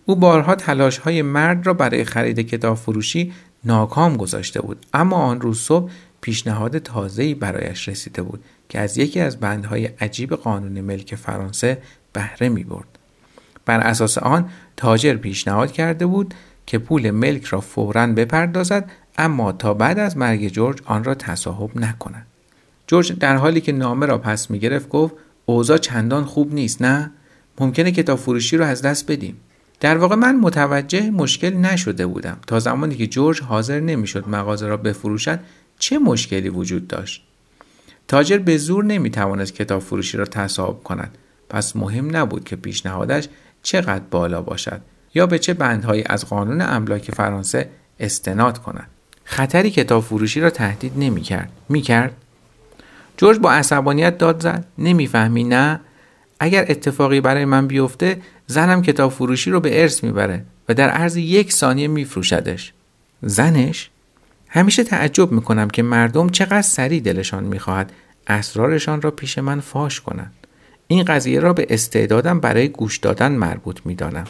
او 0.06 0.16
بارها 0.16 0.54
تلاش 0.54 0.98
های 0.98 1.22
مرد 1.22 1.66
را 1.66 1.74
برای 1.74 2.04
خرید 2.04 2.40
کتاب 2.40 2.76
فروشی 2.76 3.32
ناکام 3.64 4.16
گذاشته 4.16 4.60
بود 4.60 4.86
اما 4.94 5.16
آن 5.16 5.40
روز 5.40 5.60
صبح 5.60 5.90
پیشنهاد 6.20 6.78
تازه‌ای 6.78 7.34
برایش 7.34 7.88
رسیده 7.88 8.22
بود 8.22 8.44
که 8.68 8.78
از 8.78 8.98
یکی 8.98 9.20
از 9.20 9.40
بندهای 9.40 9.86
عجیب 9.86 10.34
قانون 10.34 10.80
ملک 10.80 11.14
فرانسه 11.14 11.78
بهره 12.12 12.48
می 12.48 12.64
برد. 12.64 12.98
بر 13.64 13.80
اساس 13.80 14.18
آن 14.18 14.50
تاجر 14.76 15.14
پیشنهاد 15.14 15.72
کرده 15.72 16.06
بود 16.06 16.34
که 16.66 16.78
پول 16.78 17.10
ملک 17.10 17.44
را 17.44 17.60
فورا 17.60 18.06
بپردازد 18.06 18.90
اما 19.18 19.52
تا 19.52 19.74
بعد 19.74 19.98
از 19.98 20.16
مرگ 20.16 20.48
جورج 20.48 20.78
آن 20.84 21.04
را 21.04 21.14
تصاحب 21.14 21.78
نکند. 21.78 22.26
جورج 22.86 23.12
در 23.12 23.36
حالی 23.36 23.60
که 23.60 23.72
نامه 23.72 24.06
را 24.06 24.18
پس 24.18 24.50
می 24.50 24.58
گرفت 24.58 24.88
گفت 24.88 25.14
اوضاع 25.46 25.78
چندان 25.78 26.24
خوب 26.24 26.54
نیست 26.54 26.82
نه؟ 26.82 27.10
ممکنه 27.60 27.92
کتاب 27.92 28.18
فروشی 28.18 28.56
رو 28.56 28.64
از 28.64 28.82
دست 28.82 29.10
بدیم. 29.10 29.36
در 29.80 29.98
واقع 29.98 30.16
من 30.16 30.36
متوجه 30.36 31.10
مشکل 31.10 31.56
نشده 31.56 32.06
بودم. 32.06 32.38
تا 32.46 32.58
زمانی 32.58 32.94
که 32.94 33.06
جورج 33.06 33.42
حاضر 33.42 33.80
نمی‌شد 33.80 34.28
مغازه 34.28 34.66
را 34.66 34.76
بفروشد 34.76 35.40
چه 35.78 35.98
مشکلی 35.98 36.48
وجود 36.48 36.88
داشت؟ 36.88 37.24
تاجر 38.08 38.38
به 38.38 38.56
زور 38.56 38.84
نمی 38.84 39.10
توانست 39.10 39.54
کتاب 39.54 39.82
فروشی 39.82 40.16
را 40.16 40.24
تصاحب 40.24 40.82
کند. 40.82 41.18
پس 41.48 41.76
مهم 41.76 42.16
نبود 42.16 42.44
که 42.44 42.56
پیشنهادش 42.56 43.28
چقدر 43.62 44.04
بالا 44.10 44.42
باشد 44.42 44.80
یا 45.14 45.26
به 45.26 45.38
چه 45.38 45.54
بندهایی 45.54 46.04
از 46.06 46.26
قانون 46.26 46.60
املاک 46.60 47.10
فرانسه 47.14 47.70
استناد 48.00 48.58
کند. 48.58 48.88
خطری 49.24 49.70
کتاب 49.70 50.02
فروشی 50.02 50.40
را 50.40 50.50
تهدید 50.50 50.92
نمی 50.96 51.20
کرد 51.20 51.50
می 51.68 51.80
کرد 51.80 52.16
جورج 53.16 53.38
با 53.38 53.52
عصبانیت 53.52 54.18
داد 54.18 54.42
زد. 54.42 54.64
نمی‌فهمی؟ 54.78 55.44
نه. 55.44 55.80
اگر 56.40 56.66
اتفاقی 56.68 57.20
برای 57.20 57.44
من 57.44 57.66
بیفته 57.66 58.20
زنم 58.46 58.82
کتاب 58.82 59.12
فروشی 59.12 59.50
رو 59.50 59.60
به 59.60 59.82
ارث 59.82 60.04
می‌بره 60.04 60.44
و 60.68 60.74
در 60.74 60.88
عرض 60.88 61.16
یک 61.16 61.52
ثانیه 61.52 61.88
میفروشدش. 61.88 62.72
زنش؟ 63.22 63.90
همیشه 64.48 64.84
تعجب 64.84 65.32
می‌کنم 65.32 65.70
که 65.70 65.82
مردم 65.82 66.28
چقدر 66.28 66.62
سریع 66.62 67.00
دلشان 67.00 67.44
می‌خواهد 67.44 67.92
اسرارشان 68.26 69.02
را 69.02 69.10
پیش 69.10 69.38
من 69.38 69.60
فاش 69.60 70.00
کنند. 70.00 70.32
این 70.86 71.04
قضیه 71.04 71.40
را 71.40 71.52
به 71.52 71.66
استعدادم 71.70 72.40
برای 72.40 72.68
گوش 72.68 72.98
دادن 72.98 73.32
مربوط 73.32 73.80
می‌دانم. 73.84 74.24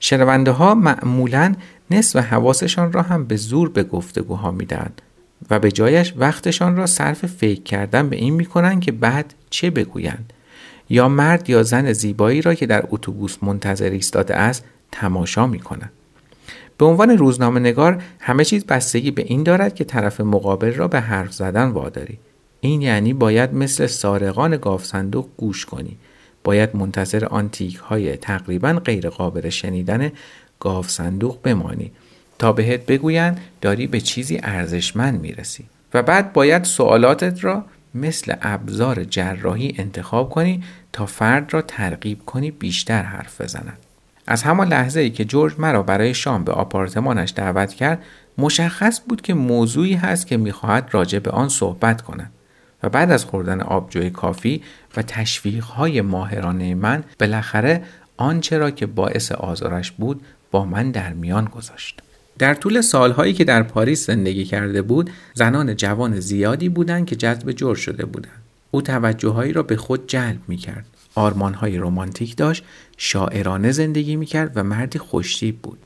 شنونده 0.00 0.50
ها 0.50 0.74
معمولا 0.74 1.54
نصف 1.90 2.18
حواسشان 2.18 2.92
را 2.92 3.02
هم 3.02 3.24
به 3.24 3.36
زور 3.36 3.68
به 3.68 3.82
گفتگوها 3.82 4.50
می‌دهند 4.50 5.02
و 5.50 5.58
به 5.58 5.72
جایش 5.72 6.14
وقتشان 6.16 6.76
را 6.76 6.86
صرف 6.86 7.26
فکر 7.26 7.62
کردن 7.62 8.08
به 8.08 8.16
این 8.16 8.34
می‌کنند 8.34 8.80
که 8.80 8.92
بعد 8.92 9.34
چه 9.50 9.70
بگویند 9.70 10.32
یا 10.88 11.08
مرد 11.08 11.50
یا 11.50 11.62
زن 11.62 11.92
زیبایی 11.92 12.42
را 12.42 12.54
که 12.54 12.66
در 12.66 12.84
اتوبوس 12.90 13.36
منتظر 13.42 13.90
ایستاده 13.90 14.36
است 14.36 14.64
تماشا 14.92 15.46
می‌کنند. 15.46 15.92
به 16.78 16.86
عنوان 16.86 17.10
روزنامه 17.10 17.60
نگار 17.60 18.02
همه 18.18 18.44
چیز 18.44 18.64
بستگی 18.64 19.10
به 19.10 19.22
این 19.22 19.42
دارد 19.42 19.74
که 19.74 19.84
طرف 19.84 20.20
مقابل 20.20 20.72
را 20.72 20.88
به 20.88 21.00
حرف 21.00 21.32
زدن 21.32 21.68
واداری. 21.68 22.18
این 22.60 22.82
یعنی 22.82 23.12
باید 23.12 23.54
مثل 23.54 23.86
سارقان 23.86 24.56
گاف 24.56 24.84
صندوق 24.84 25.28
گوش 25.36 25.66
کنی. 25.66 25.96
باید 26.44 26.76
منتظر 26.76 27.24
آنتیک 27.24 27.76
های 27.76 28.16
تقریبا 28.16 28.72
غیر 28.72 29.08
قابل 29.08 29.48
شنیدن 29.48 30.12
گاف 30.60 30.90
صندوق 30.90 31.42
بمانی. 31.42 31.92
تا 32.38 32.52
بهت 32.52 32.86
بگویند 32.86 33.40
داری 33.60 33.86
به 33.86 34.00
چیزی 34.00 34.40
ارزشمند 34.42 35.20
می‌رسی. 35.20 35.64
و 35.94 36.02
بعد 36.02 36.32
باید 36.32 36.64
سوالاتت 36.64 37.44
را 37.44 37.64
مثل 37.94 38.34
ابزار 38.42 39.04
جراحی 39.04 39.74
انتخاب 39.78 40.30
کنی 40.30 40.62
تا 40.92 41.06
فرد 41.06 41.54
را 41.54 41.62
ترغیب 41.62 42.24
کنی 42.26 42.50
بیشتر 42.50 43.02
حرف 43.02 43.40
بزند. 43.40 43.78
از 44.26 44.42
همان 44.42 44.68
لحظه 44.68 45.00
ای 45.00 45.10
که 45.10 45.24
جورج 45.24 45.54
مرا 45.58 45.82
برای 45.82 46.14
شام 46.14 46.44
به 46.44 46.52
آپارتمانش 46.52 47.32
دعوت 47.36 47.74
کرد 47.74 48.02
مشخص 48.38 49.00
بود 49.08 49.20
که 49.20 49.34
موضوعی 49.34 49.94
هست 49.94 50.26
که 50.26 50.36
می‌خواهد 50.36 50.88
راجع 50.92 51.18
به 51.18 51.30
آن 51.30 51.48
صحبت 51.48 52.02
کند. 52.02 52.32
و 52.82 52.88
بعد 52.88 53.10
از 53.10 53.24
خوردن 53.24 53.60
آبجوی 53.60 54.10
کافی 54.10 54.62
و 54.96 55.02
تشویقهای 55.02 56.00
ماهرانه 56.00 56.74
من 56.74 57.04
بالاخره 57.20 57.82
آنچه 58.16 58.58
را 58.58 58.70
که 58.70 58.86
باعث 58.86 59.32
آزارش 59.32 59.90
بود 59.90 60.22
با 60.50 60.64
من 60.64 60.90
در 60.90 61.12
میان 61.12 61.44
گذاشت. 61.44 62.02
در 62.38 62.54
طول 62.54 62.80
سالهایی 62.80 63.32
که 63.32 63.44
در 63.44 63.62
پاریس 63.62 64.06
زندگی 64.06 64.44
کرده 64.44 64.82
بود 64.82 65.10
زنان 65.34 65.76
جوان 65.76 66.20
زیادی 66.20 66.68
بودند 66.68 67.06
که 67.06 67.16
جذب 67.16 67.52
جور 67.52 67.76
شده 67.76 68.06
بودند. 68.06 68.42
او 68.70 68.82
توجههایی 68.82 69.52
را 69.52 69.62
به 69.62 69.76
خود 69.76 70.06
جلب 70.06 70.40
می 70.48 70.56
کرد 70.56 70.86
آرمانهای 71.14 71.78
رمانتیک 71.78 72.36
داشت 72.36 72.64
شاعرانه 72.96 73.72
زندگی 73.72 74.16
می 74.16 74.26
کرد 74.26 74.52
و 74.54 74.62
مردی 74.62 74.98
خوشتیب 74.98 75.58
بود. 75.58 75.78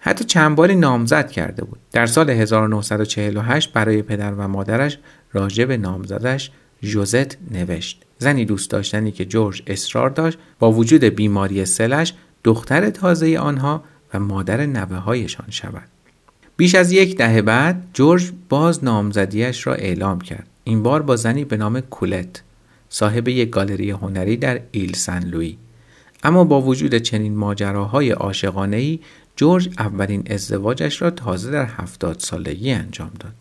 حتی 0.00 0.24
چند 0.24 0.56
باری 0.56 0.74
نامزد 0.74 1.30
کرده 1.30 1.64
بود. 1.64 1.78
در 1.92 2.06
سال 2.06 2.30
1948 2.30 3.72
برای 3.72 4.02
پدر 4.02 4.32
و 4.32 4.48
مادرش 4.48 4.98
راجع 5.32 5.76
نامزدش 5.76 6.50
جوزت 6.82 7.38
نوشت. 7.50 8.02
زنی 8.18 8.44
دوست 8.44 8.70
داشتنی 8.70 9.12
که 9.12 9.24
جورج 9.24 9.62
اصرار 9.66 10.10
داشت 10.10 10.38
با 10.58 10.72
وجود 10.72 11.04
بیماری 11.04 11.64
سلش 11.64 12.14
دختر 12.44 12.90
تازه 12.90 13.38
آنها 13.38 13.84
و 14.14 14.20
مادر 14.20 14.66
نوه 14.66 14.96
هایشان 14.96 15.46
شود. 15.50 15.88
بیش 16.56 16.74
از 16.74 16.92
یک 16.92 17.16
دهه 17.16 17.42
بعد 17.42 17.84
جورج 17.92 18.32
باز 18.48 18.84
نامزدیش 18.84 19.66
را 19.66 19.74
اعلام 19.74 20.20
کرد. 20.20 20.46
این 20.64 20.82
بار 20.82 21.02
با 21.02 21.16
زنی 21.16 21.44
به 21.44 21.56
نام 21.56 21.80
کولت 21.80 22.42
صاحب 22.88 23.28
یک 23.28 23.50
گالری 23.50 23.90
هنری 23.90 24.36
در 24.36 24.60
ایل 24.70 24.94
سن 24.94 25.24
لوی. 25.24 25.56
اما 26.22 26.44
با 26.44 26.60
وجود 26.60 26.94
چنین 26.94 27.36
ماجراهای 27.36 28.10
عاشقانه 28.10 28.76
ای 28.76 29.00
جورج 29.36 29.70
اولین 29.78 30.22
ازدواجش 30.30 31.02
را 31.02 31.10
تازه 31.10 31.50
در 31.50 31.64
هفتاد 31.64 32.20
سالگی 32.20 32.72
انجام 32.72 33.10
داد. 33.20 33.32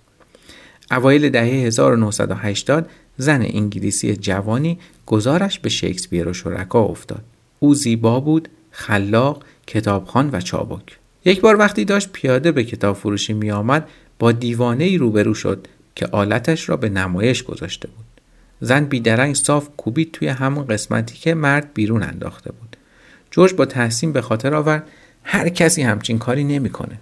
اوایل 0.92 1.30
دهه 1.30 1.44
1980 1.44 2.90
زن 3.18 3.42
انگلیسی 3.42 4.16
جوانی 4.16 4.80
گزارش 5.06 5.60
به 5.60 5.70
شکسپیر 5.70 6.28
و 6.28 6.34
شرکا 6.34 6.84
افتاد. 6.84 7.24
او 7.60 7.76
زیبا 7.76 8.20
بود، 8.20 8.50
خلاق، 8.76 9.44
کتابخان 9.68 10.30
و 10.34 10.42
چابک. 10.42 10.98
یک 11.26 11.42
بار 11.42 11.60
وقتی 11.60 11.86
داشت 11.86 12.10
پیاده 12.14 12.52
به 12.52 12.64
کتاب 12.64 12.96
فروشی 12.96 13.34
می 13.34 13.52
آمد 13.52 13.88
با 14.20 14.32
دیوانه 14.32 14.84
ای 14.84 14.98
روبرو 14.98 15.34
شد 15.34 15.68
که 15.96 16.08
آلتش 16.08 16.70
را 16.70 16.78
به 16.78 16.90
نمایش 16.90 17.44
گذاشته 17.44 17.88
بود. 17.88 18.06
زن 18.62 18.86
بیدرنگ 18.86 19.36
صاف 19.36 19.70
کوبید 19.78 20.12
توی 20.12 20.28
همون 20.28 20.66
قسمتی 20.66 21.18
که 21.18 21.34
مرد 21.34 21.74
بیرون 21.74 22.04
انداخته 22.04 22.52
بود. 22.52 22.78
جورج 23.32 23.54
با 23.54 23.66
تحسین 23.66 24.14
به 24.14 24.22
خاطر 24.22 24.56
آورد 24.56 24.88
هر 25.24 25.50
کسی 25.50 25.82
همچین 25.82 26.20
کاری 26.20 26.44
نمی‌کنه. 26.44 27.00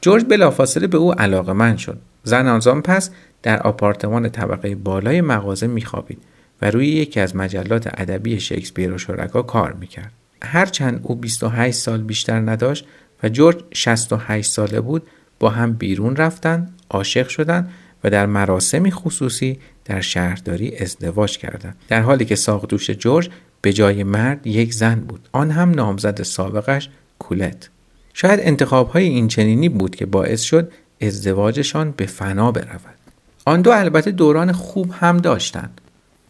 جورج 0.00 0.24
بلافاصله 0.24 0.86
به 0.86 0.98
او 0.98 1.12
علاقه 1.12 1.52
من 1.52 1.76
شد. 1.76 1.98
زن 2.24 2.46
آنزان 2.46 2.82
پس 2.82 3.10
در 3.42 3.62
آپارتمان 3.62 4.28
طبقه 4.28 4.74
بالای 4.74 5.20
مغازه 5.20 5.66
میخوابید 5.66 6.22
و 6.62 6.70
روی 6.70 6.86
یکی 6.86 7.20
از 7.20 7.36
مجلات 7.36 8.00
ادبی 8.00 8.40
شکسپیر 8.40 8.92
و 8.92 8.98
شرکا 8.98 9.42
کار 9.42 9.72
می‌کرد. 9.72 10.12
هرچند 10.42 11.00
او 11.02 11.14
28 11.14 11.76
سال 11.76 12.02
بیشتر 12.02 12.40
نداشت 12.40 12.86
و 13.22 13.28
جورج 13.28 13.56
68 13.74 14.50
ساله 14.50 14.80
بود 14.80 15.02
با 15.38 15.50
هم 15.50 15.72
بیرون 15.72 16.16
رفتن، 16.16 16.68
عاشق 16.90 17.28
شدند 17.28 17.70
و 18.04 18.10
در 18.10 18.26
مراسمی 18.26 18.90
خصوصی 18.90 19.58
در 19.84 20.00
شهرداری 20.00 20.76
ازدواج 20.76 21.38
کردند. 21.38 21.76
در 21.88 22.00
حالی 22.00 22.24
که 22.24 22.34
ساقدوش 22.34 22.90
جورج 22.90 23.30
به 23.62 23.72
جای 23.72 24.04
مرد 24.04 24.46
یک 24.46 24.74
زن 24.74 24.94
بود. 24.94 25.28
آن 25.32 25.50
هم 25.50 25.70
نامزد 25.70 26.22
سابقش 26.22 26.88
کولت. 27.18 27.70
شاید 28.14 28.40
انتخاب 28.42 28.90
های 28.90 29.04
این 29.04 29.28
چنینی 29.28 29.68
بود 29.68 29.96
که 29.96 30.06
باعث 30.06 30.40
شد 30.40 30.72
ازدواجشان 31.00 31.94
به 31.96 32.06
فنا 32.06 32.52
برود. 32.52 32.94
آن 33.44 33.62
دو 33.62 33.70
البته 33.70 34.10
دوران 34.10 34.52
خوب 34.52 34.94
هم 35.00 35.16
داشتند. 35.16 35.80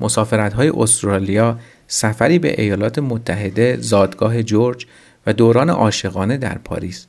مسافرت 0.00 0.52
های 0.52 0.69
استرالیا 0.76 1.59
سفری 1.92 2.38
به 2.38 2.62
ایالات 2.62 2.99
متحده 2.99 3.76
زادگاه 3.80 4.42
جورج 4.42 4.87
و 5.26 5.32
دوران 5.32 5.70
عاشقانه 5.70 6.37
در 6.37 6.59
پاریس. 6.59 7.06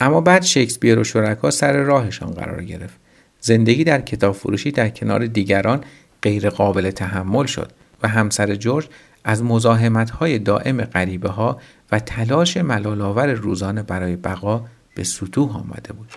اما 0.00 0.20
بعد 0.20 0.42
شکسپیر 0.42 0.98
و 0.98 1.04
شرکا 1.04 1.50
سر 1.50 1.72
راهشان 1.72 2.30
قرار 2.30 2.64
گرفت. 2.64 2.96
زندگی 3.40 3.84
در 3.84 4.00
کتاب 4.00 4.34
فروشی 4.34 4.70
در 4.70 4.88
کنار 4.88 5.26
دیگران 5.26 5.84
غیر 6.22 6.50
قابل 6.50 6.90
تحمل 6.90 7.46
شد 7.46 7.72
و 8.02 8.08
همسر 8.08 8.54
جورج 8.54 8.88
از 9.24 9.42
مزاحمت 9.42 10.10
های 10.10 10.38
دائم 10.38 10.80
غریبه 10.80 11.28
ها 11.28 11.60
و 11.92 11.98
تلاش 11.98 12.56
ملالاور 12.56 13.32
روزانه 13.32 13.82
برای 13.82 14.16
بقا 14.16 14.64
به 14.94 15.04
سطوح 15.04 15.56
آمده 15.56 15.92
بود. 15.92 16.08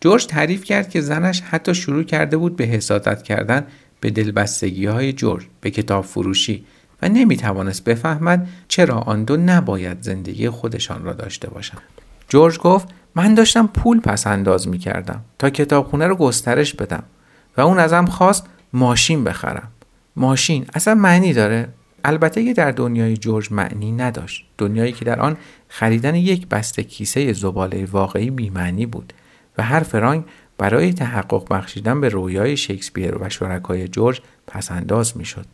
جورج 0.00 0.26
تعریف 0.26 0.64
کرد 0.64 0.90
که 0.90 1.00
زنش 1.00 1.40
حتی 1.40 1.74
شروع 1.74 2.02
کرده 2.02 2.36
بود 2.36 2.56
به 2.56 2.64
حسادت 2.64 3.22
کردن 3.22 3.66
به 4.00 4.10
دلبستگی 4.10 4.86
های 4.86 5.12
جورج 5.12 5.44
به 5.60 5.70
کتاب 5.70 6.04
فروشی 6.04 6.64
و 7.02 7.08
نمی 7.08 7.36
توانست 7.36 7.84
بفهمد 7.84 8.48
چرا 8.68 8.96
آن 8.96 9.24
دو 9.24 9.36
نباید 9.36 10.02
زندگی 10.02 10.50
خودشان 10.50 11.04
را 11.04 11.12
داشته 11.12 11.50
باشند. 11.50 11.82
جورج 12.28 12.58
گفت 12.58 12.88
من 13.14 13.34
داشتم 13.34 13.66
پول 13.66 14.00
پس 14.00 14.26
انداز 14.26 14.68
می 14.68 14.78
کردم 14.78 15.20
تا 15.38 15.50
کتابخونه 15.50 16.06
رو 16.06 16.16
گسترش 16.16 16.74
بدم 16.74 17.02
و 17.56 17.60
اون 17.60 17.78
ازم 17.78 18.04
خواست 18.04 18.46
ماشین 18.72 19.24
بخرم. 19.24 19.68
ماشین 20.16 20.66
اصلا 20.74 20.94
معنی 20.94 21.32
داره؟ 21.32 21.68
البته 22.04 22.44
که 22.44 22.54
در 22.54 22.70
دنیای 22.70 23.16
جورج 23.16 23.52
معنی 23.52 23.92
نداشت. 23.92 24.44
دنیایی 24.58 24.92
که 24.92 25.04
در 25.04 25.20
آن 25.20 25.36
خریدن 25.68 26.14
یک 26.14 26.48
بسته 26.48 26.82
کیسه 26.82 27.32
زباله 27.32 27.84
واقعی 27.84 28.30
بیمعنی 28.30 28.86
بود 28.86 29.12
و 29.58 29.62
هر 29.62 29.80
فرانک 29.80 30.24
برای 30.58 30.92
تحقق 30.92 31.48
بخشیدن 31.50 32.00
به 32.00 32.08
رویای 32.08 32.56
شکسپیر 32.56 33.14
و 33.18 33.28
شرکای 33.28 33.88
جورج 33.88 34.20
پسنداز 34.46 35.16
می‌شد. 35.16 35.46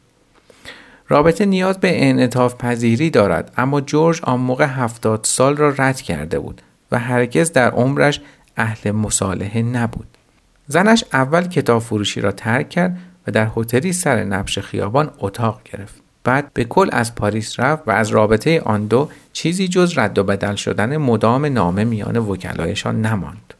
رابطه 1.08 1.46
نیاز 1.46 1.78
به 1.78 2.08
انعطاف 2.08 2.54
پذیری 2.54 3.10
دارد 3.10 3.52
اما 3.56 3.80
جورج 3.80 4.20
آن 4.22 4.40
موقع 4.40 4.64
هفتاد 4.64 5.20
سال 5.22 5.56
را 5.56 5.74
رد 5.78 6.00
کرده 6.00 6.38
بود 6.38 6.62
و 6.92 6.98
هرگز 6.98 7.52
در 7.52 7.70
عمرش 7.70 8.20
اهل 8.56 8.90
مصالحه 8.90 9.62
نبود. 9.62 10.06
زنش 10.66 11.04
اول 11.12 11.48
کتاب 11.48 11.82
فروشی 11.82 12.20
را 12.20 12.32
ترک 12.32 12.68
کرد 12.68 12.98
و 13.26 13.32
در 13.32 13.48
هتلی 13.56 13.92
سر 13.92 14.24
نبش 14.24 14.58
خیابان 14.58 15.10
اتاق 15.18 15.60
گرفت. 15.72 15.94
بعد 16.24 16.52
به 16.52 16.64
کل 16.64 16.88
از 16.92 17.14
پاریس 17.14 17.60
رفت 17.60 17.82
و 17.86 17.90
از 17.90 18.08
رابطه 18.10 18.60
آن 18.60 18.86
دو 18.86 19.08
چیزی 19.32 19.68
جز 19.68 19.98
رد 19.98 20.18
و 20.18 20.24
بدل 20.24 20.54
شدن 20.54 20.96
مدام 20.96 21.44
نامه 21.44 21.84
میان 21.84 22.16
وکلایشان 22.16 23.00
نماند. 23.00 23.54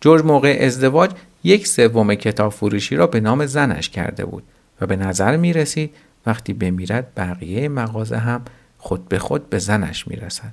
جورج 0.00 0.24
موقع 0.24 0.58
ازدواج 0.60 1.10
یک 1.44 1.66
سوم 1.66 2.14
کتاب 2.14 2.52
فروشی 2.52 2.96
را 2.96 3.06
به 3.06 3.20
نام 3.20 3.46
زنش 3.46 3.88
کرده 3.88 4.24
بود 4.24 4.42
و 4.80 4.86
به 4.86 4.96
نظر 4.96 5.36
می 5.36 5.52
رسید 5.52 5.90
وقتی 6.26 6.52
بمیرد 6.52 7.14
بقیه 7.16 7.68
مغازه 7.68 8.16
هم 8.16 8.42
خود 8.78 9.08
به 9.08 9.18
خود 9.18 9.50
به 9.50 9.58
زنش 9.58 10.08
می 10.08 10.16
رسد. 10.16 10.52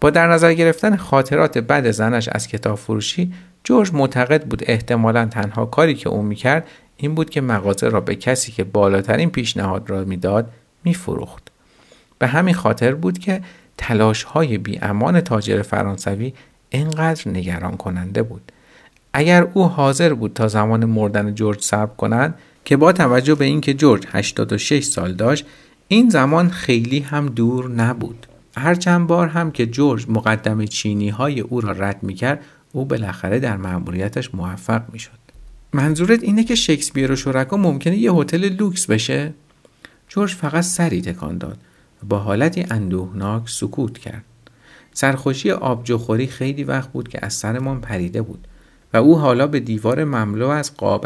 با 0.00 0.10
در 0.10 0.26
نظر 0.26 0.54
گرفتن 0.54 0.96
خاطرات 0.96 1.58
بد 1.58 1.90
زنش 1.90 2.28
از 2.28 2.48
کتاب 2.48 2.78
فروشی 2.78 3.32
جورج 3.64 3.92
معتقد 3.92 4.44
بود 4.44 4.62
احتمالا 4.66 5.26
تنها 5.26 5.66
کاری 5.66 5.94
که 5.94 6.08
او 6.08 6.22
می‌کرد 6.22 6.68
این 6.96 7.14
بود 7.14 7.30
که 7.30 7.40
مغازه 7.40 7.88
را 7.88 8.00
به 8.00 8.16
کسی 8.16 8.52
که 8.52 8.64
بالاترین 8.64 9.30
پیشنهاد 9.30 9.90
را 9.90 10.04
می‌داد 10.04 10.50
میفروخت 10.84 11.50
به 12.18 12.26
همین 12.26 12.54
خاطر 12.54 12.94
بود 12.94 13.18
که 13.18 13.42
تلاش 13.78 14.22
های 14.22 14.58
بی 14.58 14.78
امان 14.82 15.20
تاجر 15.20 15.62
فرانسوی 15.62 16.32
اینقدر 16.70 17.30
نگران 17.30 17.76
کننده 17.76 18.22
بود 18.22 18.52
اگر 19.12 19.42
او 19.54 19.68
حاضر 19.68 20.14
بود 20.14 20.32
تا 20.32 20.48
زمان 20.48 20.84
مردن 20.84 21.34
جورج 21.34 21.62
صبر 21.62 21.94
کند 21.94 22.34
که 22.64 22.76
با 22.76 22.92
توجه 22.92 23.34
به 23.34 23.44
اینکه 23.44 23.74
جورج 23.74 24.04
86 24.12 24.84
سال 24.84 25.12
داشت 25.12 25.46
این 25.88 26.08
زمان 26.08 26.50
خیلی 26.50 26.98
هم 26.98 27.26
دور 27.26 27.70
نبود 27.70 28.26
هر 28.56 28.74
چند 28.74 29.06
بار 29.06 29.28
هم 29.28 29.50
که 29.50 29.66
جورج 29.66 30.06
مقدم 30.08 30.64
چینی 30.64 31.08
های 31.08 31.40
او 31.40 31.60
را 31.60 31.72
رد 31.72 32.02
می 32.02 32.14
کرد 32.14 32.44
او 32.72 32.84
بالاخره 32.84 33.38
در 33.38 33.56
مأموریتش 33.56 34.34
موفق 34.34 34.82
می 34.92 34.98
شد. 34.98 35.10
منظورت 35.72 36.22
اینه 36.22 36.44
که 36.44 36.54
شکسپیر 36.54 37.12
و 37.12 37.16
شرکا 37.16 37.56
ممکنه 37.56 37.96
یه 37.96 38.12
هتل 38.12 38.48
لوکس 38.48 38.86
بشه؟ 38.86 39.34
جورج 40.08 40.34
فقط 40.34 40.64
سری 40.64 41.02
تکان 41.02 41.38
داد 41.38 41.58
با 42.08 42.18
حالتی 42.18 42.66
اندوهناک 42.70 43.48
سکوت 43.48 43.98
کرد. 43.98 44.24
سرخوشی 44.92 45.50
آبجوخوری 45.50 46.26
خیلی 46.26 46.64
وقت 46.64 46.92
بود 46.92 47.08
که 47.08 47.18
از 47.22 47.34
سرمان 47.34 47.80
پریده 47.80 48.22
بود 48.22 48.46
و 48.94 48.96
او 48.96 49.18
حالا 49.18 49.46
به 49.46 49.60
دیوار 49.60 50.04
مملو 50.04 50.48
از 50.48 50.76
قاب 50.76 51.04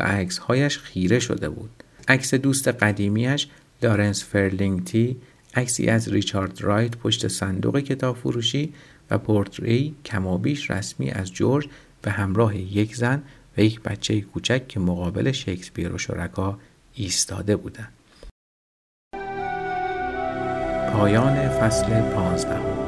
هایش 0.48 0.78
خیره 0.78 1.18
شده 1.18 1.48
بود. 1.48 1.70
عکس 2.08 2.34
دوست 2.34 2.68
قدیمیش 2.68 3.48
لارنس 3.82 4.24
فرلینگتی 4.24 5.16
عکسی 5.54 5.86
از 5.86 6.08
ریچارد 6.08 6.62
رایت 6.62 6.96
پشت 6.96 7.28
صندوق 7.28 7.78
کتاب 7.78 8.16
فروشی 8.16 8.74
و 9.10 9.18
پورتری 9.18 9.94
کمابیش 10.04 10.70
رسمی 10.70 11.10
از 11.10 11.32
جورج 11.32 11.68
به 12.02 12.10
همراه 12.10 12.56
یک 12.56 12.96
زن 12.96 13.22
و 13.58 13.60
یک 13.60 13.80
بچه 13.80 14.20
کوچک 14.20 14.68
که 14.68 14.80
مقابل 14.80 15.32
شکسپیر 15.32 15.92
و 15.92 15.98
شرکا 15.98 16.58
ایستاده 16.94 17.56
بودند. 17.56 17.92
پایان 20.92 21.48
فصل 21.48 22.00
پانزدهم 22.00 22.87